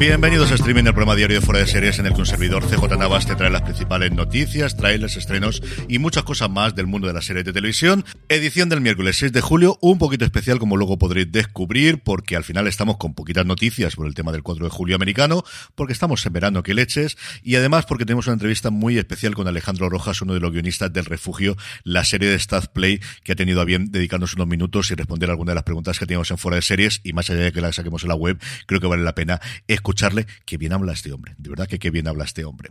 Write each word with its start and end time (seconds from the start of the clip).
Bienvenidos 0.00 0.50
a 0.50 0.54
Streaming, 0.54 0.84
el 0.84 0.94
programa 0.94 1.14
diario 1.14 1.38
de 1.38 1.44
Fuera 1.44 1.60
de 1.60 1.66
Series 1.66 1.98
en 1.98 2.06
el 2.06 2.14
que 2.14 2.20
un 2.20 2.26
servidor 2.26 2.64
CJ 2.64 2.96
Navas 2.96 3.26
te 3.26 3.36
trae 3.36 3.50
las 3.50 3.60
principales 3.60 4.10
noticias, 4.10 4.74
trailers, 4.74 5.18
estrenos 5.18 5.62
y 5.88 5.98
muchas 5.98 6.22
cosas 6.22 6.48
más 6.48 6.74
del 6.74 6.86
mundo 6.86 7.06
de 7.06 7.12
la 7.12 7.20
serie 7.20 7.42
de 7.42 7.52
televisión. 7.52 8.06
Edición 8.30 8.70
del 8.70 8.80
miércoles 8.80 9.18
6 9.18 9.30
de 9.30 9.42
julio, 9.42 9.76
un 9.82 9.98
poquito 9.98 10.24
especial 10.24 10.58
como 10.58 10.78
luego 10.78 10.96
podréis 10.96 11.30
descubrir 11.30 12.02
porque 12.02 12.34
al 12.34 12.44
final 12.44 12.66
estamos 12.66 12.96
con 12.96 13.12
poquitas 13.12 13.44
noticias 13.44 13.94
por 13.94 14.06
el 14.06 14.14
tema 14.14 14.32
del 14.32 14.42
4 14.42 14.64
de 14.64 14.70
julio 14.70 14.96
americano, 14.96 15.44
porque 15.74 15.92
estamos 15.92 16.24
en 16.24 16.32
verano 16.32 16.62
que 16.62 16.72
leches 16.72 17.18
y 17.42 17.56
además 17.56 17.84
porque 17.84 18.06
tenemos 18.06 18.26
una 18.26 18.34
entrevista 18.34 18.70
muy 18.70 18.96
especial 18.96 19.34
con 19.34 19.48
Alejandro 19.48 19.90
Rojas, 19.90 20.22
uno 20.22 20.32
de 20.32 20.40
los 20.40 20.50
guionistas 20.50 20.90
del 20.94 21.04
Refugio, 21.04 21.58
la 21.84 22.06
serie 22.06 22.30
de 22.30 22.36
Staff 22.36 22.68
Play 22.68 23.00
que 23.22 23.32
ha 23.32 23.36
tenido 23.36 23.60
a 23.60 23.66
bien 23.66 23.92
dedicarnos 23.92 24.32
unos 24.32 24.46
minutos 24.46 24.90
y 24.92 24.94
responder 24.94 25.28
algunas 25.28 25.52
de 25.52 25.56
las 25.56 25.64
preguntas 25.64 25.98
que 25.98 26.06
teníamos 26.06 26.30
en 26.30 26.38
Fuera 26.38 26.56
de 26.56 26.62
Series 26.62 27.02
y 27.04 27.12
más 27.12 27.28
allá 27.28 27.40
de 27.40 27.52
que 27.52 27.60
las 27.60 27.76
saquemos 27.76 28.02
en 28.02 28.08
la 28.08 28.14
web, 28.14 28.40
creo 28.64 28.80
que 28.80 28.86
vale 28.86 29.02
la 29.02 29.14
pena 29.14 29.42
escuchar 29.68 29.89
escucharle, 29.90 30.26
que 30.44 30.56
bien 30.56 30.72
habla 30.72 30.92
este 30.92 31.12
hombre. 31.12 31.34
De 31.36 31.50
verdad 31.50 31.66
que 31.66 31.78
qué 31.78 31.90
bien 31.90 32.06
habla 32.06 32.24
este 32.24 32.44
hombre. 32.44 32.70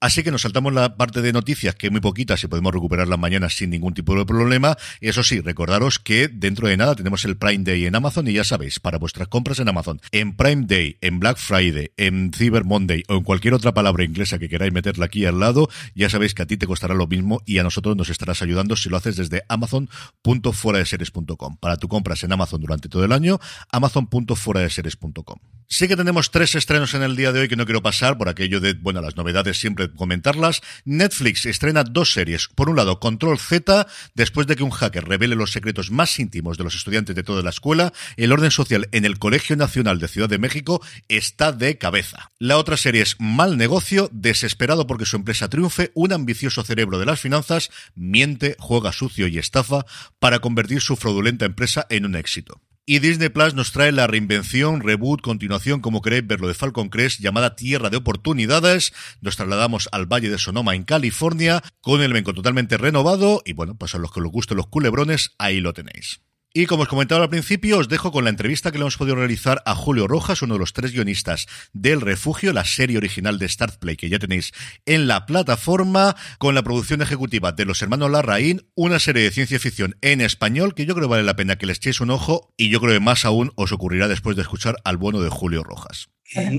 Así 0.00 0.22
que 0.22 0.30
nos 0.30 0.42
saltamos 0.42 0.72
la 0.72 0.96
parte 0.96 1.20
de 1.20 1.30
noticias, 1.30 1.74
que 1.74 1.88
es 1.88 1.92
muy 1.92 2.00
poquitas 2.00 2.42
y 2.42 2.46
podemos 2.46 2.72
recuperarlas 2.72 3.18
mañana 3.18 3.50
sin 3.50 3.68
ningún 3.68 3.92
tipo 3.92 4.16
de 4.16 4.24
problema. 4.24 4.78
Eso 5.02 5.22
sí, 5.22 5.42
recordaros 5.42 5.98
que 5.98 6.28
dentro 6.28 6.68
de 6.68 6.78
nada 6.78 6.94
tenemos 6.94 7.26
el 7.26 7.36
Prime 7.36 7.64
Day 7.64 7.84
en 7.84 7.94
Amazon 7.94 8.26
y 8.26 8.32
ya 8.32 8.44
sabéis, 8.44 8.80
para 8.80 8.96
vuestras 8.96 9.28
compras 9.28 9.58
en 9.58 9.68
Amazon, 9.68 10.00
en 10.12 10.36
Prime 10.36 10.64
Day, 10.66 10.96
en 11.02 11.20
Black 11.20 11.36
Friday, 11.36 11.90
en 11.98 12.32
Cyber 12.32 12.64
Monday 12.64 13.02
o 13.08 13.16
en 13.16 13.24
cualquier 13.24 13.52
otra 13.52 13.74
palabra 13.74 14.02
inglesa 14.02 14.38
que 14.38 14.48
queráis 14.48 14.72
meterla 14.72 15.04
aquí 15.04 15.26
al 15.26 15.38
lado, 15.38 15.68
ya 15.94 16.08
sabéis 16.08 16.32
que 16.32 16.42
a 16.42 16.46
ti 16.46 16.56
te 16.56 16.66
costará 16.66 16.94
lo 16.94 17.06
mismo 17.06 17.42
y 17.44 17.58
a 17.58 17.62
nosotros 17.62 17.94
nos 17.94 18.08
estarás 18.08 18.40
ayudando 18.40 18.76
si 18.76 18.88
lo 18.88 18.96
haces 18.96 19.16
desde 19.16 19.42
amazon.fueradeseries.com. 19.48 21.58
Para 21.58 21.76
tu 21.76 21.88
compras 21.88 22.24
en 22.24 22.32
Amazon 22.32 22.62
durante 22.62 22.88
todo 22.88 23.04
el 23.04 23.12
año, 23.12 23.38
amazon.fueradeseries.com. 23.70 25.36
Sí 25.72 25.86
que 25.86 25.96
tenemos 25.96 26.32
tres 26.32 26.56
estrenos 26.56 26.94
en 26.94 27.02
el 27.02 27.14
día 27.14 27.30
de 27.30 27.40
hoy 27.40 27.48
que 27.48 27.54
no 27.54 27.64
quiero 27.64 27.80
pasar 27.80 28.18
por 28.18 28.28
aquello 28.28 28.58
de, 28.58 28.72
bueno, 28.72 29.00
las 29.00 29.16
novedades 29.16 29.60
siempre 29.60 29.88
comentarlas. 29.94 30.60
Netflix 30.84 31.46
estrena 31.46 31.84
dos 31.84 32.12
series. 32.12 32.48
Por 32.48 32.68
un 32.68 32.76
lado, 32.76 33.00
Control 33.00 33.38
Z, 33.38 33.86
después 34.14 34.46
de 34.46 34.56
que 34.56 34.62
un 34.62 34.70
hacker 34.70 35.04
revele 35.04 35.36
los 35.36 35.52
secretos 35.52 35.90
más 35.90 36.18
íntimos 36.18 36.58
de 36.58 36.64
los 36.64 36.74
estudiantes 36.74 37.16
de 37.16 37.22
toda 37.22 37.42
la 37.42 37.50
escuela, 37.50 37.92
el 38.16 38.32
orden 38.32 38.50
social 38.50 38.88
en 38.92 39.04
el 39.04 39.18
Colegio 39.18 39.56
Nacional 39.56 39.98
de 39.98 40.08
Ciudad 40.08 40.28
de 40.28 40.38
México 40.38 40.82
está 41.08 41.52
de 41.52 41.78
cabeza. 41.78 42.30
La 42.38 42.58
otra 42.58 42.76
serie 42.76 43.02
es 43.02 43.16
Mal 43.18 43.56
Negocio, 43.56 44.08
desesperado 44.12 44.86
porque 44.86 45.06
su 45.06 45.16
empresa 45.16 45.48
triunfe, 45.48 45.90
un 45.94 46.12
ambicioso 46.12 46.62
cerebro 46.62 46.98
de 46.98 47.06
las 47.06 47.20
finanzas 47.20 47.70
miente, 47.94 48.56
juega 48.58 48.92
sucio 48.92 49.26
y 49.26 49.38
estafa 49.38 49.84
para 50.18 50.40
convertir 50.40 50.80
su 50.80 50.96
fraudulenta 50.96 51.44
empresa 51.44 51.86
en 51.90 52.06
un 52.06 52.16
éxito. 52.16 52.60
Y 52.90 52.98
Disney 52.98 53.28
Plus 53.28 53.54
nos 53.54 53.70
trae 53.70 53.92
la 53.92 54.08
reinvención, 54.08 54.80
reboot, 54.80 55.20
continuación, 55.20 55.80
como 55.80 56.02
queréis 56.02 56.26
verlo, 56.26 56.48
de 56.48 56.54
Falcon 56.54 56.88
Crest, 56.88 57.20
llamada 57.20 57.54
Tierra 57.54 57.88
de 57.88 57.98
Oportunidades. 57.98 58.92
Nos 59.20 59.36
trasladamos 59.36 59.88
al 59.92 60.06
Valle 60.06 60.28
de 60.28 60.38
Sonoma, 60.38 60.74
en 60.74 60.82
California, 60.82 61.62
con 61.82 62.02
el 62.02 62.10
elenco 62.10 62.34
totalmente 62.34 62.78
renovado. 62.78 63.42
Y 63.44 63.52
bueno, 63.52 63.76
pues 63.76 63.94
a 63.94 63.98
los 63.98 64.10
que 64.10 64.20
les 64.20 64.32
gusten 64.32 64.56
los 64.56 64.66
culebrones, 64.66 65.36
ahí 65.38 65.60
lo 65.60 65.72
tenéis. 65.72 66.20
Y 66.52 66.66
como 66.66 66.82
os 66.82 66.88
comentaba 66.88 67.22
al 67.22 67.30
principio, 67.30 67.78
os 67.78 67.88
dejo 67.88 68.10
con 68.10 68.24
la 68.24 68.30
entrevista 68.30 68.72
que 68.72 68.78
le 68.78 68.82
hemos 68.82 68.96
podido 68.96 69.14
realizar 69.14 69.62
a 69.66 69.76
Julio 69.76 70.08
Rojas, 70.08 70.42
uno 70.42 70.54
de 70.54 70.58
los 70.58 70.72
tres 70.72 70.90
guionistas 70.90 71.46
del 71.72 72.00
Refugio, 72.00 72.52
la 72.52 72.64
serie 72.64 72.98
original 72.98 73.38
de 73.38 73.48
Start 73.48 73.78
Play 73.78 73.96
que 73.96 74.08
ya 74.08 74.18
tenéis 74.18 74.50
en 74.84 75.06
la 75.06 75.26
plataforma, 75.26 76.16
con 76.38 76.56
la 76.56 76.64
producción 76.64 77.02
ejecutiva 77.02 77.52
de 77.52 77.66
los 77.66 77.80
hermanos 77.82 78.10
Larraín, 78.10 78.68
una 78.74 78.98
serie 78.98 79.22
de 79.22 79.30
ciencia 79.30 79.60
ficción 79.60 79.96
en 80.00 80.20
español 80.20 80.74
que 80.74 80.86
yo 80.86 80.96
creo 80.96 81.06
que 81.06 81.12
vale 81.12 81.22
la 81.22 81.36
pena 81.36 81.54
que 81.54 81.66
le 81.66 81.72
echéis 81.72 82.00
un 82.00 82.10
ojo 82.10 82.52
y 82.56 82.68
yo 82.68 82.80
creo 82.80 82.94
que 82.94 83.00
más 83.00 83.24
aún 83.24 83.52
os 83.54 83.70
ocurrirá 83.70 84.08
después 84.08 84.34
de 84.34 84.42
escuchar 84.42 84.74
al 84.82 84.96
bueno 84.96 85.20
de 85.20 85.30
Julio 85.30 85.62
Rojas. 85.62 86.08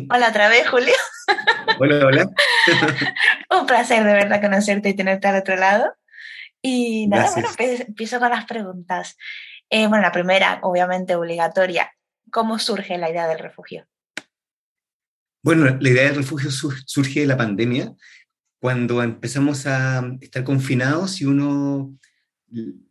Hola 0.10 0.30
otra 0.30 0.48
vez, 0.48 0.70
Julio. 0.70 0.94
Hola, 1.80 2.06
hola. 2.06 2.30
un 3.60 3.66
placer 3.66 4.06
de 4.06 4.14
verdad 4.14 4.42
conocerte 4.42 4.88
y 4.88 4.94
tenerte 4.94 5.28
al 5.28 5.36
otro 5.36 5.58
lado. 5.58 5.94
Y 6.62 7.08
nada, 7.08 7.30
bueno, 7.32 7.50
empiezo 7.58 8.20
con 8.20 8.30
las 8.30 8.46
preguntas. 8.46 9.18
Bueno, 9.72 10.02
la 10.02 10.12
primera, 10.12 10.60
obviamente 10.64 11.16
obligatoria, 11.16 11.92
¿cómo 12.30 12.60
surge 12.60 12.98
la 12.98 13.10
idea 13.10 13.28
del 13.28 13.40
refugio? 13.40 13.88
Bueno, 15.44 15.78
la 15.80 15.90
idea 15.90 16.04
del 16.04 16.18
refugio 16.18 16.52
surge 16.52 17.22
de 17.22 17.26
la 17.26 17.38
pandemia, 17.38 17.94
cuando 18.60 19.02
empezamos 19.02 19.66
a 19.66 20.04
estar 20.22 20.44
confinados 20.44 21.20
y 21.20 21.26
uno, 21.26 21.98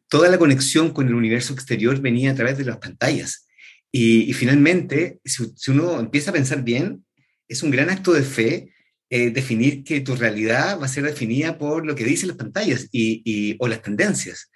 toda 0.08 0.28
la 0.28 0.38
conexión 0.38 0.90
con 0.90 1.06
el 1.06 1.14
universo 1.14 1.52
exterior 1.52 2.00
venía 2.00 2.32
a 2.32 2.34
través 2.34 2.58
de 2.58 2.64
las 2.64 2.78
pantallas. 2.78 3.46
Y, 3.92 4.32
finalmente, 4.32 5.20
si, 5.24 5.70
uno 5.70 6.00
empieza 6.00 6.30
a 6.30 6.34
pensar 6.34 6.62
bien, 6.62 7.04
es 7.46 7.62
un 7.62 7.70
gran 7.70 7.90
acto 7.90 8.12
de 8.12 8.22
fe 8.22 8.72
eh, 9.10 9.30
definir 9.30 9.84
que 9.84 10.00
tu 10.00 10.16
realidad 10.16 10.80
va 10.80 10.86
a 10.86 10.88
ser 10.88 11.04
definida 11.04 11.58
por 11.58 11.84
lo 11.84 11.94
que 11.94 12.04
dicen 12.04 12.28
las 12.28 12.36
pantallas 12.36 12.88
y, 12.90 13.56
o 13.60 13.68
las 13.68 13.82
tendencias. 13.82 14.50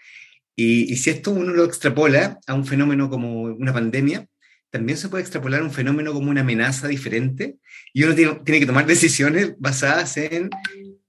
Y, 0.56 0.96
si 0.96 1.10
esto 1.10 1.32
uno 1.32 1.52
lo 1.52 1.64
extrapola 1.64 2.38
a 2.46 2.54
un 2.54 2.66
fenómeno 2.66 3.10
como 3.10 3.42
una 3.42 3.72
pandemia, 3.72 4.26
también 4.70 4.98
se 4.98 5.08
puede 5.08 5.22
extrapolar 5.22 5.62
un 5.62 5.70
fenómeno 5.70 6.12
como 6.12 6.30
una 6.30 6.42
amenaza 6.42 6.88
diferente 6.88 7.56
y 7.92 8.02
uno 8.04 8.14
tiene, 8.14 8.60
que 8.60 8.66
tomar 8.66 8.86
decisiones 8.88 9.54
basadas 9.58 10.16
en 10.16 10.50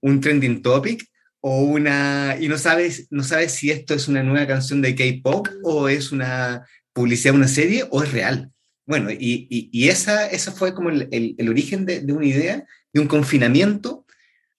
un 0.00 0.20
trending 0.20 0.62
topic 0.62 1.04
o 1.40 1.62
una... 1.62 2.36
y 2.40 2.48
no 2.48 2.58
sabes, 2.58 3.06
no 3.10 3.22
sabes 3.22 3.52
si 3.52 3.70
esto 3.70 3.94
es 3.94 4.08
una 4.08 4.22
nueva 4.22 4.46
canción 4.46 4.82
de 4.82 4.94
K-Pop 4.94 5.48
o 5.62 5.88
es 5.88 6.12
una 6.12 6.66
publicidad 6.92 7.32
de 7.32 7.38
una 7.38 7.48
serie 7.48 7.84
o 7.90 8.02
es 8.02 8.12
real. 8.12 8.50
Bueno, 8.84 9.10
y, 9.10 9.48
y, 9.50 9.88
esa, 9.88 10.28
esa 10.28 10.52
fue 10.52 10.72
como 10.72 10.90
el, 10.90 11.08
el, 11.10 11.48
origen 11.48 11.86
de, 11.86 12.00
una 12.12 12.26
idea, 12.26 12.64
de 12.92 13.00
un 13.00 13.08
confinamiento 13.08 14.06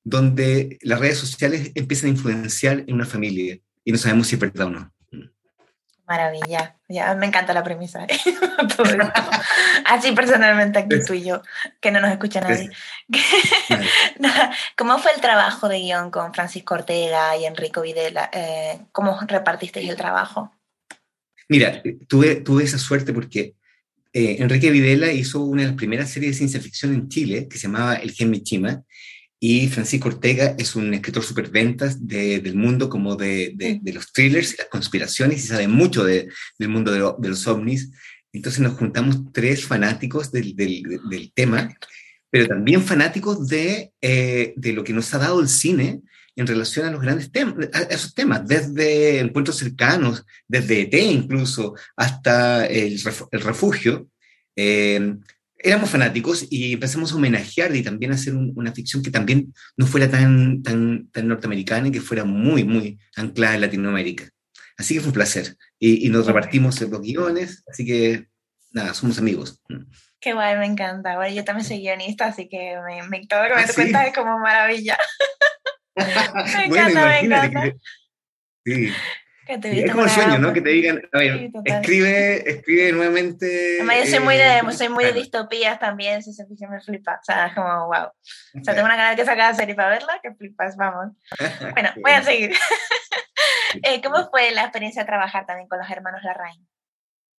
donde 0.03 0.77
las 0.81 0.99
redes 0.99 1.17
sociales 1.17 1.71
empiezan 1.75 2.07
a 2.07 2.13
influenciar 2.13 2.83
en 2.87 2.93
una 2.93 3.05
familia 3.05 3.57
y 3.87 3.91
no 3.93 3.97
sabemos 3.97 4.27
si 4.27 4.35
es 4.35 4.41
verdad 4.41 4.67
o 4.67 4.69
no. 4.69 4.93
Maravilla, 6.05 6.75
ya 6.89 7.15
me 7.15 7.25
encanta 7.25 7.53
la 7.53 7.63
premisa. 7.63 8.03
¿eh? 8.03 8.17
Así 9.85 10.11
personalmente 10.11 10.79
aquí 10.79 10.97
tú 11.07 11.13
y 11.13 11.23
yo, 11.23 11.41
que 11.79 11.89
no 11.89 12.01
nos 12.01 12.11
escucha 12.11 12.41
nadie. 12.41 12.69
¿Cómo 14.77 14.99
fue 14.99 15.11
el 15.15 15.21
trabajo 15.21 15.69
de 15.69 15.79
guion 15.79 16.11
con 16.11 16.33
Francisco 16.33 16.73
Ortega 16.73 17.37
y 17.37 17.45
Enrico 17.45 17.81
Videla? 17.81 18.29
Eh, 18.33 18.77
¿Cómo 18.91 19.17
repartisteis 19.25 19.89
el 19.89 19.95
trabajo? 19.95 20.51
Mira, 21.47 21.81
tuve, 22.09 22.35
tuve 22.41 22.65
esa 22.65 22.79
suerte 22.79 23.13
porque 23.13 23.55
eh, 24.11 24.35
Enrique 24.39 24.69
Videla 24.69 25.13
hizo 25.13 25.39
una 25.39 25.61
de 25.61 25.69
las 25.69 25.77
primeras 25.77 26.09
series 26.09 26.33
de 26.33 26.37
ciencia 26.39 26.59
ficción 26.59 26.93
en 26.93 27.07
Chile 27.07 27.47
que 27.49 27.57
se 27.57 27.67
llamaba 27.67 27.95
El 27.95 28.11
Gen 28.11 28.31
Michima 28.31 28.83
y 29.39 29.67
Francisco 29.67 30.09
Ortega 30.09 30.55
es 30.57 30.75
un 30.75 30.93
escritor 30.93 31.23
superventas 31.23 32.07
de, 32.07 32.39
del 32.39 32.55
mundo 32.55 32.89
como 32.89 33.15
de, 33.15 33.53
de, 33.55 33.93
los 33.93 34.11
thrillers 34.11 34.53
y 34.53 34.57
las 34.57 34.67
conspiraciones 34.67 35.43
y 35.43 35.47
sabe 35.47 35.67
mucho 35.67 36.03
del 36.03 36.29
mundo 36.59 36.91
de, 36.91 37.29
los 37.29 37.47
ovnis. 37.47 37.91
Entonces 38.33 38.61
nos 38.61 38.73
juntamos 38.73 39.31
tres 39.31 39.65
fanáticos 39.65 40.31
del, 40.31 40.55
del, 40.55 41.31
tema 41.33 41.75
pero 42.29 42.47
también 42.47 42.81
fanáticos 42.83 43.47
de, 43.47 43.93
eh, 44.01 44.53
de 44.57 44.73
lo 44.73 44.83
que 44.83 44.93
nos 44.93 45.13
ha 45.13 45.17
dado 45.17 45.39
el 45.39 45.47
cine 45.47 46.01
en 46.35 46.45
relación 46.45 46.85
a 46.85 46.91
los 46.91 47.01
grandes 47.01 47.31
temas, 47.31 47.69
a 47.73 47.81
esos 47.83 48.13
temas, 48.13 48.45
desde 48.45 49.19
encuentros 49.19 49.57
cercanos, 49.57 50.25
desde 50.47 50.81
ET 50.81 50.93
incluso, 50.93 51.75
hasta 51.95 52.65
el, 52.65 52.99
refugio. 53.31 54.09
Eh, 54.55 55.15
éramos 55.59 55.89
fanáticos 55.89 56.45
y 56.49 56.73
empezamos 56.73 57.11
a 57.11 57.15
homenajear 57.15 57.75
y 57.75 57.83
también 57.83 58.11
a 58.11 58.15
hacer 58.15 58.35
una 58.35 58.73
ficción 58.73 59.01
que 59.01 59.11
también 59.11 59.53
no 59.75 59.87
fuera 59.87 60.09
tan, 60.09 60.61
tan, 60.61 61.09
tan 61.11 61.27
norteamericana 61.27 61.87
y 61.87 61.91
que 61.91 62.01
fuera 62.01 62.23
muy, 62.23 62.63
muy 62.63 62.99
anclada 63.15 63.55
en 63.55 63.61
Latinoamérica. 63.61 64.29
Así 64.77 64.93
que 64.93 64.99
fue 64.99 65.09
un 65.09 65.15
placer. 65.15 65.57
Y, 65.79 66.09
nos 66.09 66.27
repartimos 66.27 66.79
los 66.81 67.01
guiones, 67.01 67.63
así 67.67 67.85
que 67.85 68.27
nada, 68.71 68.93
somos 68.93 69.17
amigos. 69.17 69.61
Qué 70.19 70.33
guay, 70.33 70.57
me 70.57 70.65
encanta. 70.65 71.15
Bueno, 71.15 71.35
yo 71.35 71.43
también 71.43 71.67
soy 71.67 71.79
guionista, 71.79 72.27
así 72.27 72.47
que 72.47 72.75
me, 72.85 73.07
me 73.07 73.25
todo 73.25 73.43
lo 73.43 73.55
que 73.55 73.55
me 73.55 73.61
¿Ah, 73.61 73.73
cuentas 73.73 74.07
es 74.07 74.13
como 74.13 74.39
maravilla. 74.39 74.97
me 75.95 76.65
encanta, 76.65 77.05
me 77.05 77.19
encanta. 77.19 77.73
sí. 78.65 78.89
Es 79.47 79.91
como 79.91 80.03
el 80.03 80.09
sueño, 80.09 80.37
¿no? 80.39 80.53
Que 80.53 80.61
te 80.61 80.69
digan, 80.69 81.01
a 81.11 81.17
ver, 81.17 81.51
escribe, 81.65 82.49
escribe 82.49 82.91
nuevamente. 82.91 83.77
Además, 83.77 83.97
yo 84.03 84.11
soy 84.11 84.19
muy 84.19 84.35
de, 84.35 84.57
eh, 84.57 84.71
soy 84.71 84.89
muy 84.89 85.03
de 85.05 85.13
distopías 85.13 85.79
también, 85.79 86.21
si 86.21 86.33
se 86.33 86.45
fijan, 86.45 86.71
me 86.71 86.81
flipa. 86.81 87.19
O 87.21 87.23
sea, 87.23 87.47
es 87.47 87.53
como, 87.53 87.87
wow. 87.87 88.05
O 88.05 88.63
sea, 88.63 88.73
tengo 88.73 88.85
una 88.85 88.95
ganas 88.95 89.17
de 89.17 89.25
sacar 89.25 89.51
la 89.51 89.53
serie 89.53 89.75
para 89.75 89.89
verla, 89.89 90.19
que 90.21 90.33
flipas, 90.33 90.75
vamos. 90.75 91.13
Bueno, 91.73 91.89
voy 92.01 92.11
a 92.11 92.23
seguir. 92.23 92.55
eh, 93.83 94.01
¿Cómo 94.01 94.29
fue 94.29 94.51
la 94.51 94.63
experiencia 94.63 95.03
de 95.03 95.07
trabajar 95.07 95.45
también 95.45 95.67
con 95.67 95.79
los 95.79 95.89
hermanos 95.89 96.21
Larraín? 96.23 96.67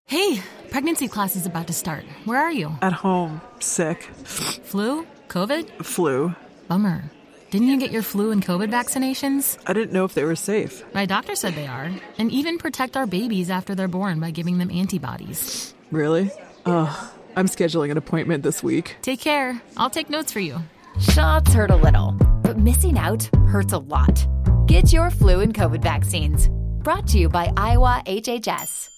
Hey, 0.07 0.43
pregnancy 0.71 1.09
class 1.09 1.37
is 1.37 1.47
about 1.47 1.67
to 1.67 1.73
start. 1.73 2.05
Where 2.25 2.41
are 2.41 2.55
you? 2.55 2.71
At 2.81 3.05
home, 3.05 3.41
sick. 3.61 4.03
Flu? 4.25 5.05
COVID? 5.29 5.67
Flu. 5.83 6.35
Bummer. 6.67 7.18
Didn't 7.51 7.69
you 7.69 7.79
get 7.79 7.93
your 7.93 8.03
flu 8.03 8.31
and 8.31 8.45
COVID 8.45 8.71
vaccinations? 8.71 9.59
I 9.67 9.73
didn't 9.73 9.95
know 9.95 10.05
if 10.05 10.13
they 10.13 10.25
were 10.25 10.37
safe. 10.37 10.85
My 10.93 11.07
doctor 11.07 11.35
said 11.35 11.55
they 11.55 11.67
are, 11.67 11.91
and 12.19 12.31
even 12.31 12.59
protect 12.59 12.95
our 12.95 13.07
babies 13.07 13.49
after 13.49 13.75
they're 13.75 13.89
born 13.89 14.21
by 14.21 14.33
giving 14.33 14.59
them 14.59 14.71
antibodies. 14.71 15.73
Really? 15.91 16.31
Ugh, 16.67 17.11
I'm 17.37 17.47
scheduling 17.47 17.91
an 17.91 17.97
appointment 17.97 18.43
this 18.43 18.63
week. 18.63 18.97
Take 19.01 19.21
care. 19.21 19.59
I'll 19.79 19.89
take 19.89 20.11
notes 20.11 20.31
for 20.31 20.41
you. 20.41 20.61
Shots 21.01 21.55
hurt 21.55 21.71
a 21.71 21.77
little, 21.77 22.13
but 22.43 22.59
missing 22.59 22.99
out 22.99 23.31
hurts 23.47 23.73
a 23.73 23.79
lot. 23.79 24.27
Get 24.67 24.93
your 24.93 25.09
flu 25.09 25.41
and 25.41 25.55
COVID 25.55 25.83
vaccines. 25.83 26.51
Brought 26.85 27.07
to 27.09 27.19
you 27.19 27.31
by 27.31 27.51
Iowa 27.57 28.03
HHS. 28.05 28.91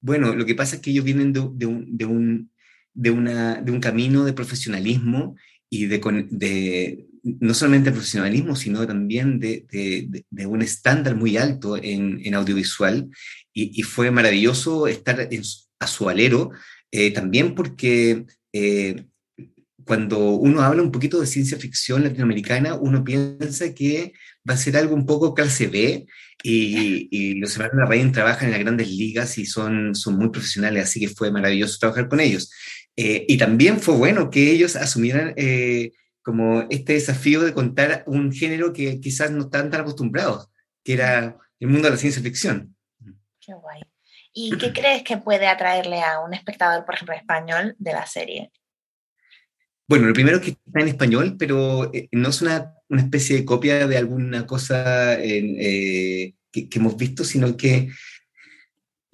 Bueno, 0.00 0.34
lo 0.36 0.44
que 0.44 0.54
pasa 0.54 0.76
es 0.76 0.82
que 0.82 0.92
ellos 0.92 1.04
vienen 1.04 1.32
de, 1.32 1.40
de, 1.52 1.66
un, 1.66 1.96
de, 1.96 2.06
un, 2.06 2.50
de, 2.94 3.10
una, 3.10 3.60
de 3.60 3.72
un 3.72 3.80
camino 3.80 4.24
de 4.24 4.32
profesionalismo 4.32 5.34
y 5.74 5.86
de, 5.86 6.26
de, 6.30 7.06
no 7.22 7.54
solamente 7.54 7.92
profesionalismo, 7.92 8.54
sino 8.56 8.86
también 8.86 9.40
de, 9.40 9.64
de 10.30 10.46
un 10.46 10.60
estándar 10.60 11.16
muy 11.16 11.38
alto 11.38 11.78
en, 11.78 12.20
en 12.22 12.34
audiovisual. 12.34 13.08
Y, 13.54 13.80
y, 13.80 13.82
fue 13.82 14.10
maravilloso 14.10 14.86
estar 14.86 15.30
a 15.78 15.86
su 15.86 16.10
alero, 16.10 16.50
eh, 16.90 17.10
también 17.10 17.54
porque 17.54 18.26
eh, 18.52 19.06
cuando 19.86 20.18
uno 20.32 20.60
habla 20.60 20.82
un 20.82 20.92
poquito 20.92 21.18
de 21.18 21.26
ciencia 21.26 21.56
ficción 21.56 22.04
latinoamericana, 22.04 22.74
uno 22.74 23.02
piensa 23.02 23.72
que 23.72 24.12
va 24.48 24.52
a 24.52 24.58
ser 24.58 24.76
algo 24.76 24.94
un 24.94 25.06
poco 25.06 25.32
clase 25.32 25.68
B 25.68 26.06
y, 26.42 27.08
y 27.10 27.34
los 27.36 27.54
hermanos 27.56 27.76
Larraín 27.78 28.12
trabajan 28.12 28.48
en 28.48 28.52
las 28.52 28.60
grandes 28.60 28.90
ligas 28.90 29.38
y 29.38 29.46
son, 29.46 29.94
son 29.94 30.16
muy 30.18 30.28
profesionales, 30.28 30.84
así 30.84 31.00
que 31.00 31.08
fue 31.08 31.32
maravilloso 31.32 31.78
trabajar 31.80 32.08
con 32.08 32.20
ellos. 32.20 32.50
Eh, 32.96 33.24
y 33.26 33.38
también 33.38 33.80
fue 33.80 33.96
bueno 33.96 34.30
que 34.30 34.50
ellos 34.50 34.76
asumieran 34.76 35.32
eh, 35.36 35.92
como 36.22 36.62
este 36.70 36.94
desafío 36.94 37.40
de 37.42 37.54
contar 37.54 38.04
un 38.06 38.32
género 38.32 38.72
que 38.72 39.00
quizás 39.00 39.30
no 39.30 39.44
están 39.44 39.70
tan 39.70 39.80
acostumbrados, 39.80 40.50
que 40.84 40.94
era 40.94 41.38
el 41.58 41.68
mundo 41.68 41.88
de 41.88 41.94
la 41.94 41.96
ciencia 41.96 42.22
ficción. 42.22 42.76
Qué 43.40 43.54
guay. 43.54 43.82
¿Y 44.34 44.56
qué 44.56 44.72
crees 44.72 45.02
que 45.02 45.18
puede 45.18 45.46
atraerle 45.46 46.00
a 46.00 46.20
un 46.20 46.32
espectador, 46.32 46.84
por 46.84 46.94
ejemplo, 46.94 47.14
español 47.14 47.74
de 47.78 47.92
la 47.92 48.06
serie? 48.06 48.50
Bueno, 49.88 50.06
lo 50.06 50.14
primero 50.14 50.38
es 50.38 50.42
que 50.42 50.50
está 50.50 50.80
en 50.80 50.88
español, 50.88 51.36
pero 51.38 51.92
eh, 51.92 52.08
no 52.12 52.28
es 52.28 52.40
una, 52.40 52.74
una, 52.88 53.02
especie 53.02 53.36
de 53.36 53.44
copia 53.44 53.86
de 53.86 53.98
alguna 53.98 54.46
cosa 54.46 55.18
que, 55.18 56.34
que, 56.50 56.78
hemos 56.78 56.96
visto, 56.96 57.24
sino 57.24 57.56
que 57.56 57.90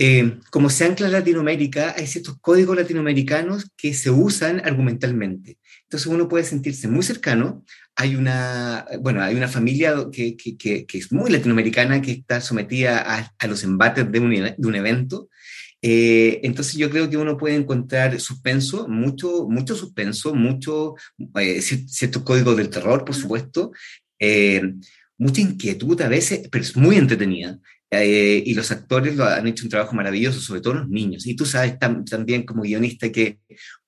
eh, 0.00 0.38
como 0.50 0.70
se 0.70 0.84
ancla 0.84 1.08
Latinoamérica, 1.08 1.94
hay 1.98 2.06
ciertos 2.06 2.38
códigos 2.40 2.76
latinoamericanos 2.76 3.68
que 3.76 3.92
se 3.94 4.10
usan 4.10 4.62
argumentalmente. 4.64 5.58
Entonces 5.82 6.06
uno 6.06 6.28
puede 6.28 6.44
sentirse 6.44 6.86
muy 6.86 7.02
cercano. 7.02 7.64
Hay 7.96 8.14
una, 8.14 8.86
bueno, 9.00 9.22
hay 9.22 9.34
una 9.34 9.48
familia 9.48 10.06
que, 10.12 10.36
que, 10.36 10.56
que, 10.86 10.98
es 10.98 11.10
muy 11.10 11.30
latinoamericana 11.30 12.00
que 12.00 12.12
está 12.12 12.40
sometida 12.40 13.00
a, 13.00 13.32
a 13.36 13.46
los 13.48 13.64
embates 13.64 14.10
de 14.10 14.20
un, 14.20 14.30
de 14.30 14.68
un 14.68 14.74
evento. 14.76 15.28
Eh, 15.82 16.40
entonces 16.44 16.74
yo 16.76 16.90
creo 16.90 17.10
que 17.10 17.16
uno 17.16 17.36
puede 17.36 17.56
encontrar 17.56 18.20
suspenso, 18.20 18.86
mucho, 18.86 19.48
mucho 19.48 19.74
suspenso, 19.74 20.32
mucho, 20.32 20.94
eh, 21.34 21.60
ciertos 21.60 22.22
códigos 22.22 22.56
del 22.56 22.70
terror, 22.70 23.04
por 23.04 23.16
supuesto, 23.16 23.72
mucha 25.18 25.40
inquietud 25.40 26.00
a 26.02 26.08
veces, 26.08 26.48
pero 26.50 26.62
es 26.62 26.76
muy 26.76 26.96
entretenida. 26.96 27.58
Eh, 27.90 28.42
y 28.44 28.54
los 28.54 28.70
actores 28.70 29.16
lo 29.16 29.24
han 29.24 29.46
hecho 29.46 29.64
un 29.64 29.70
trabajo 29.70 29.94
maravilloso, 29.94 30.40
sobre 30.40 30.60
todo 30.60 30.74
los 30.74 30.88
niños. 30.88 31.26
Y 31.26 31.36
tú 31.36 31.46
sabes 31.46 31.78
también 31.78 32.44
como 32.44 32.62
guionista 32.62 33.10
que 33.10 33.38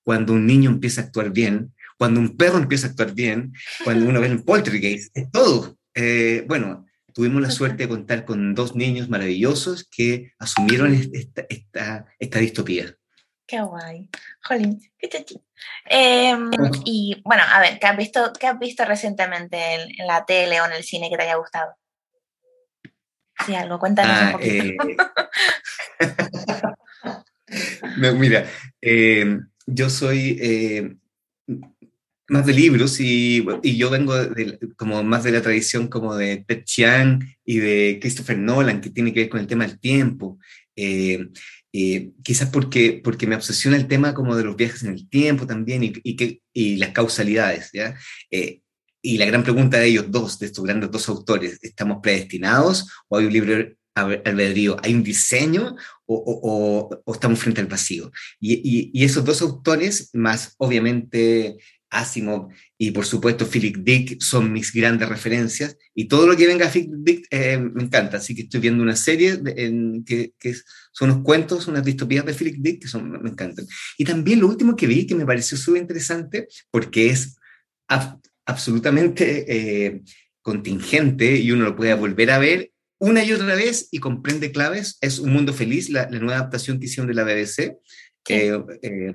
cuando 0.02 0.32
un 0.32 0.46
niño 0.46 0.70
empieza 0.70 1.02
a 1.02 1.04
actuar 1.04 1.30
bien, 1.30 1.74
cuando 1.98 2.20
un 2.20 2.36
perro 2.36 2.58
empieza 2.58 2.86
a 2.86 2.90
actuar 2.90 3.12
bien, 3.12 3.52
cuando 3.84 4.06
uno 4.06 4.20
ve 4.20 4.28
el 4.28 4.42
poltergeist, 4.42 5.14
es 5.16 5.30
todo. 5.30 5.76
Eh, 5.94 6.44
bueno, 6.48 6.86
tuvimos 7.12 7.42
la 7.42 7.50
suerte 7.50 7.82
de 7.82 7.88
contar 7.88 8.24
con 8.24 8.54
dos 8.54 8.74
niños 8.74 9.10
maravillosos 9.10 9.84
que 9.84 10.32
asumieron 10.38 10.94
esta, 10.94 11.44
esta, 11.48 12.06
esta 12.18 12.38
distopía. 12.38 12.94
Qué 13.46 13.60
guay. 13.60 14.08
Jolín, 14.44 14.80
qué 14.96 15.24
em, 15.86 16.50
y 16.84 17.20
bueno, 17.24 17.42
a 17.52 17.60
ver, 17.60 17.78
¿qué 17.78 17.86
has 17.86 17.96
visto, 17.96 18.32
qué 18.38 18.46
has 18.46 18.58
visto 18.58 18.84
recientemente 18.84 19.74
en, 19.74 19.80
en 19.98 20.06
la 20.06 20.24
tele 20.24 20.60
o 20.60 20.66
en 20.66 20.72
el 20.72 20.84
cine 20.84 21.10
que 21.10 21.16
te 21.16 21.24
haya 21.24 21.34
gustado? 21.34 21.74
Sí, 23.46 23.54
algo, 23.54 23.78
cuéntanos 23.78 24.20
un 24.20 24.28
ah, 24.28 24.32
poquito. 24.32 24.84
Eh, 27.98 28.12
mira, 28.16 28.46
eh, 28.80 29.38
yo 29.66 29.90
soy 29.90 30.38
eh, 30.40 30.96
más 32.28 32.46
de 32.46 32.52
libros 32.52 33.00
y, 33.00 33.44
y 33.62 33.76
yo 33.76 33.90
vengo 33.90 34.14
como 34.76 35.02
más 35.02 35.24
de 35.24 35.32
la 35.32 35.42
tradición 35.42 35.88
como 35.88 36.14
de 36.16 36.44
Ted 36.46 36.64
Chiang 36.64 37.20
y 37.44 37.58
de 37.58 37.98
Christopher 38.00 38.38
Nolan, 38.38 38.80
que 38.80 38.90
tiene 38.90 39.12
que 39.12 39.20
ver 39.20 39.28
con 39.28 39.40
el 39.40 39.46
tema 39.46 39.66
del 39.66 39.80
tiempo. 39.80 40.38
quizás 42.22 42.50
porque, 42.50 43.00
porque 43.02 43.26
me 43.26 43.36
obsesiona 43.36 43.76
el 43.76 43.88
tema 43.88 44.14
como 44.14 44.36
de 44.36 44.44
los 44.44 44.56
viajes 44.56 44.82
en 44.82 44.92
el 44.92 45.08
tiempo 45.08 45.46
también 45.46 45.82
y, 45.82 45.92
y, 46.02 46.16
que, 46.16 46.42
y 46.52 46.76
las 46.76 46.90
causalidades. 46.90 47.70
¿ya? 47.72 47.96
Y 49.02 49.18
la 49.18 49.26
gran 49.26 49.42
pregunta 49.42 49.78
de 49.78 49.86
ellos 49.86 50.06
dos, 50.08 50.38
de 50.38 50.46
estos 50.46 50.64
grandes 50.64 50.90
dos 50.90 51.08
autores, 51.08 51.58
¿estamos 51.62 51.98
predestinados 52.02 52.86
o 53.08 53.16
hay 53.16 53.26
un 53.26 53.32
libre 53.32 53.76
albedrío? 53.94 54.76
¿Hay 54.82 54.94
un 54.94 55.02
diseño 55.02 55.74
o, 56.06 56.90
o, 57.04 57.12
estamos 57.12 57.38
frente 57.38 57.60
al 57.60 57.66
vacío? 57.66 58.10
Y, 58.38 58.90
y, 58.92 59.04
esos 59.04 59.24
dos 59.24 59.40
autores, 59.42 60.10
más 60.12 60.54
obviamente 60.58 61.56
Asimov 61.90 62.48
y 62.78 62.92
por 62.92 63.04
supuesto 63.04 63.46
Philip 63.46 63.78
Dick, 63.78 64.20
son 64.20 64.52
mis 64.52 64.72
grandes 64.72 65.08
referencias. 65.08 65.76
Y 65.94 66.06
todo 66.06 66.26
lo 66.26 66.36
que 66.36 66.46
venga 66.46 66.66
a 66.66 66.70
Philip 66.70 66.92
Dick 66.98 67.26
eh, 67.30 67.58
me 67.58 67.82
encanta. 67.82 68.18
Así 68.18 68.34
que 68.34 68.42
estoy 68.42 68.60
viendo 68.60 68.82
una 68.82 68.96
serie 68.96 69.40
en, 69.56 70.04
que, 70.04 70.34
que, 70.38 70.54
son 70.92 71.10
unos 71.10 71.24
cuentos, 71.24 71.68
unas 71.68 71.84
distopías 71.84 72.24
de 72.24 72.34
Philip 72.34 72.56
Dick 72.58 72.82
que 72.82 72.88
son, 72.88 73.10
me 73.10 73.30
encantan. 73.30 73.66
Y 73.96 74.04
también 74.04 74.40
lo 74.40 74.46
último 74.46 74.76
que 74.76 74.86
vi 74.86 75.06
que 75.06 75.14
me 75.14 75.26
pareció 75.26 75.56
súper 75.56 75.82
interesante, 75.82 76.48
porque 76.70 77.10
es 77.10 77.36
absolutamente 78.50 79.44
eh, 79.48 80.02
contingente 80.42 81.36
y 81.36 81.50
uno 81.52 81.64
lo 81.64 81.76
puede 81.76 81.94
volver 81.94 82.30
a 82.30 82.38
ver 82.38 82.70
una 82.98 83.24
y 83.24 83.32
otra 83.32 83.54
vez 83.54 83.88
y 83.90 83.98
comprende 83.98 84.52
claves. 84.52 84.98
Es 85.00 85.18
Un 85.18 85.32
Mundo 85.32 85.52
Feliz, 85.52 85.88
la, 85.88 86.06
nueva 86.06 86.36
adaptación 86.36 86.78
que 86.78 86.84
hicieron 86.84 87.08
de 87.08 87.14
la 87.14 87.24
BBC, 87.24 87.78
eh, 88.28 88.62
eh, 88.82 89.14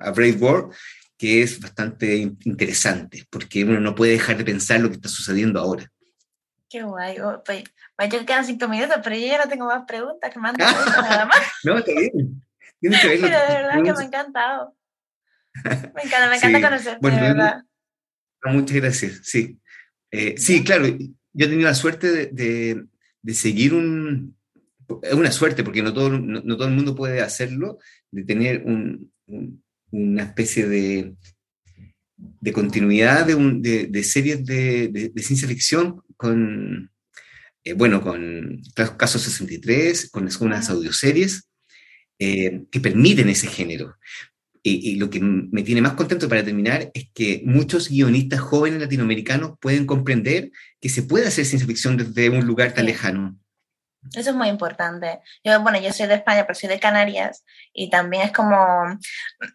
a 0.00 0.10
Brave 0.12 0.36
World, 0.38 0.72
que 1.18 1.42
es 1.42 1.60
bastante 1.60 2.16
interesante, 2.16 3.26
porque 3.28 3.64
uno 3.64 3.80
no 3.80 3.94
puede 3.94 4.12
dejar 4.12 4.36
de 4.36 4.44
pensar 4.44 4.80
lo 4.80 4.88
que 4.88 4.96
está 4.96 5.08
sucediendo 5.08 5.60
ahora. 5.60 5.90
Qué 6.70 6.82
guay. 6.84 7.18
Oh, 7.20 7.42
pues, 7.44 7.64
pues 7.96 8.08
ya 8.08 8.24
quedan 8.24 8.46
cinco 8.46 8.68
minutos, 8.68 8.96
pero 9.02 9.16
yo 9.16 9.26
ya 9.26 9.44
no 9.44 9.50
tengo 9.50 9.66
más 9.66 9.84
preguntas 9.86 10.32
que 10.32 10.40
nada 10.40 11.26
más. 11.26 11.40
no, 11.64 11.78
está 11.78 11.92
bien. 11.92 12.42
pero 12.80 12.98
de 13.20 13.54
verdad 13.54 13.82
que 13.82 13.92
me 13.92 13.98
ha 13.98 14.04
encantado. 14.04 14.76
Me 15.94 16.02
encanta, 16.02 16.30
me 16.30 16.36
encanta 16.36 16.60
conocerte, 16.62 17.10
de 17.10 17.20
verdad. 17.20 17.62
Muchas 18.44 18.76
gracias, 18.76 19.20
sí. 19.22 19.58
Eh, 20.10 20.34
sí, 20.36 20.62
claro, 20.64 20.86
yo 20.86 21.46
he 21.46 21.48
tenido 21.48 21.68
la 21.68 21.74
suerte 21.74 22.26
de, 22.32 22.84
de, 23.22 23.34
seguir 23.34 23.74
un... 23.74 24.36
Es 25.02 25.14
una 25.14 25.30
suerte 25.30 25.64
porque 25.64 25.82
no 25.82 25.94
todo, 25.94 26.10
no, 26.10 26.56
todo 26.56 26.68
el 26.68 26.74
mundo 26.74 26.94
puede 26.94 27.20
hacerlo, 27.20 27.78
de 28.10 28.24
tener 28.24 28.62
un, 28.64 29.12
una 29.90 30.24
especie 30.24 30.66
de, 30.66 31.14
de 32.16 32.52
continuidad 32.52 33.26
de, 33.26 33.86
de, 33.88 34.04
series 34.04 34.44
de, 34.44 35.12
ciencia 35.16 35.48
ficción 35.48 36.02
con, 36.16 36.90
eh, 37.64 37.72
bueno, 37.72 38.02
con 38.02 38.60
Caso 38.74 39.18
63, 39.18 40.10
con 40.10 40.28
unas 40.40 40.68
audioseries 40.68 41.48
eh, 42.18 42.64
que 42.70 42.80
permiten 42.80 43.28
ese 43.28 43.46
género. 43.46 43.96
Y, 44.64 44.94
lo 44.94 45.10
que 45.10 45.20
me 45.20 45.62
tiene 45.62 45.80
más 45.80 45.94
contento 45.94 46.28
para 46.28 46.44
terminar 46.44 46.90
es 46.94 47.08
que 47.12 47.42
muchos 47.44 47.88
guionistas 47.88 48.40
jóvenes 48.40 48.80
latinoamericanos 48.80 49.58
pueden 49.60 49.86
comprender 49.86 50.52
que 50.80 50.88
se 50.88 51.02
puede 51.02 51.26
hacer 51.26 51.44
ciencia 51.44 51.66
ficción 51.66 51.96
desde 51.96 52.30
un 52.30 52.46
lugar 52.46 52.72
tan 52.72 52.86
lejano. 52.86 53.36
Eso 54.14 54.30
es 54.30 54.36
muy 54.36 54.48
importante. 54.48 55.20
Yo, 55.44 55.60
bueno, 55.62 55.80
yo 55.80 55.92
soy 55.92 56.06
de 56.06 56.14
España, 56.14 56.44
pero 56.46 56.58
soy 56.58 56.68
de 56.68 56.80
Canarias 56.80 57.44
y 57.72 57.90
también 57.90 58.24
es 58.24 58.32
como 58.32 58.56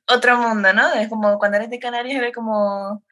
otro 0.07 0.37
mundo, 0.37 0.73
¿no? 0.73 0.93
Es 0.93 1.09
como 1.09 1.37
cuando 1.37 1.57
eres 1.57 1.69
de 1.69 1.79
Canarias 1.79 2.17
eres 2.17 2.33
como 2.33 3.03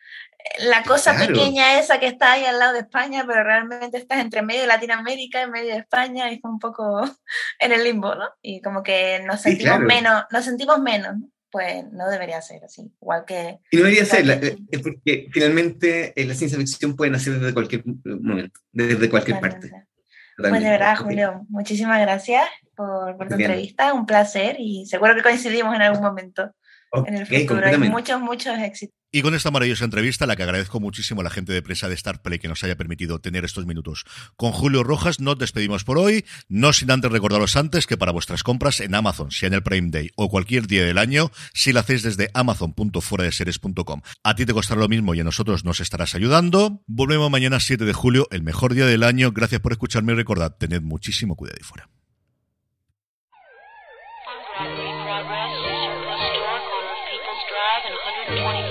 la 0.59 0.83
cosa 0.83 1.17
pequeña 1.17 1.79
esa 1.79 1.99
que 1.99 2.07
está 2.07 2.33
ahí 2.33 2.45
al 2.45 2.59
lado 2.59 2.73
de 2.73 2.79
España, 2.79 3.23
pero 3.27 3.43
realmente 3.43 3.97
estás 3.97 4.19
entre 4.19 4.41
medio 4.41 4.61
de 4.61 4.67
Latinoamérica 4.67 5.41
y 5.41 5.49
medio 5.49 5.73
de 5.73 5.79
España 5.79 6.29
y 6.29 6.35
es 6.35 6.39
un 6.43 6.59
poco 6.59 7.03
en 7.59 7.71
el 7.71 7.83
limbo, 7.83 8.15
¿no? 8.15 8.29
Y 8.41 8.61
como 8.61 8.83
que 8.83 9.21
nos 9.25 9.41
sentimos 9.41 9.79
menos, 9.79 10.23
nos 10.31 10.45
sentimos 10.45 10.79
menos, 10.79 11.15
pues 11.55 11.89
no 11.93 12.09
debería 12.09 12.41
ser 12.41 12.65
así, 12.65 12.91
igual 13.01 13.23
que... 13.25 13.59
Y 13.71 13.77
no 13.77 13.83
debería 13.83 14.03
ser, 14.03 14.29
eh, 14.29 14.57
es 14.69 14.81
porque 14.81 15.29
finalmente 15.31 16.11
eh, 16.13 16.25
la 16.25 16.33
ciencia 16.33 16.57
ficción 16.57 16.97
puede 16.97 17.11
nacer 17.11 17.39
desde 17.39 17.53
cualquier 17.53 17.81
momento, 17.85 18.59
desde 18.73 19.09
cualquier 19.09 19.39
parte. 19.39 19.71
Pues 20.37 20.51
de 20.51 20.69
verdad, 20.69 20.97
Julio, 20.97 21.45
muchísimas 21.47 22.01
gracias 22.01 22.43
por, 22.75 23.15
por 23.15 23.29
tu 23.29 23.35
entrevista, 23.35 23.93
un 23.93 24.05
placer 24.05 24.57
y 24.59 24.85
seguro 24.85 25.15
que 25.15 25.23
coincidimos 25.23 25.73
en 25.73 25.83
algún 25.83 26.03
momento 26.03 26.53
en 27.07 27.15
el 27.15 27.27
futuro. 27.27 27.65
Hay 27.65 27.77
muchos, 27.77 28.21
muchos 28.21 28.57
éxitos. 28.59 28.95
Y 29.15 29.21
con 29.21 29.33
esta 29.33 29.49
maravillosa 29.49 29.85
entrevista, 29.85 30.25
la 30.25 30.35
que 30.35 30.43
agradezco 30.43 30.81
muchísimo 30.81 31.21
a 31.21 31.23
la 31.23 31.29
gente 31.29 31.53
de 31.53 31.61
prensa 31.61 31.87
de 31.87 31.93
Star 31.95 32.21
Play 32.21 32.37
que 32.37 32.49
nos 32.49 32.65
haya 32.65 32.75
permitido 32.75 33.19
tener 33.19 33.45
estos 33.45 33.65
minutos 33.65 34.03
con 34.35 34.51
Julio 34.51 34.83
Rojas, 34.83 35.21
nos 35.21 35.37
despedimos 35.37 35.85
por 35.85 35.97
hoy, 35.97 36.25
no 36.49 36.73
sin 36.73 36.91
antes 36.91 37.09
recordaros 37.09 37.55
antes 37.55 37.87
que 37.87 37.95
para 37.95 38.11
vuestras 38.11 38.43
compras 38.43 38.81
en 38.81 38.93
Amazon, 38.93 39.31
sea 39.31 39.47
en 39.47 39.53
el 39.53 39.63
Prime 39.63 39.89
Day 39.89 40.09
o 40.17 40.27
cualquier 40.29 40.67
día 40.67 40.83
del 40.83 40.97
año, 40.97 41.31
si 41.53 41.71
lo 41.71 41.79
hacéis 41.79 42.03
desde 42.03 42.29
amazon.fueradeseries.com, 42.33 44.01
a 44.21 44.35
ti 44.35 44.45
te 44.45 44.53
costará 44.53 44.81
lo 44.81 44.89
mismo 44.89 45.15
y 45.15 45.21
a 45.21 45.23
nosotros 45.23 45.63
nos 45.63 45.79
estarás 45.79 46.13
ayudando. 46.13 46.83
Volvemos 46.85 47.31
mañana 47.31 47.61
7 47.61 47.85
de 47.85 47.93
julio, 47.93 48.27
el 48.31 48.43
mejor 48.43 48.73
día 48.73 48.85
del 48.85 49.03
año. 49.03 49.31
Gracias 49.31 49.61
por 49.61 49.71
escucharme 49.71 50.11
y 50.11 50.17
recordad, 50.17 50.57
tened 50.57 50.81
muchísimo 50.81 51.37
cuidado 51.37 51.57
y 51.61 51.63
fuera. 51.63 51.89
125 57.75 58.29
and 58.29 58.39
126. 58.39 58.64